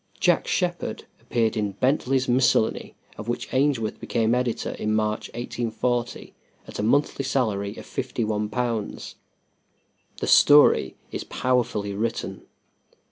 "Jack 0.19 0.47
Sheppard" 0.47 1.03
appeared 1.21 1.55
in 1.55 1.73
Bentley's 1.73 2.27
Miscellany, 2.27 2.95
of 3.19 3.27
which 3.27 3.53
Ainsworth 3.53 3.99
became 3.99 4.33
editor 4.33 4.71
in 4.71 4.95
March, 4.95 5.29
1840, 5.35 6.33
at 6.67 6.79
a 6.79 6.81
monthly 6.81 7.23
salary 7.23 7.75
of 7.75 7.85
£51. 7.85 9.13
The 10.17 10.25
story 10.25 10.95
is 11.11 11.23
powerfully 11.23 11.93
written. 11.93 12.47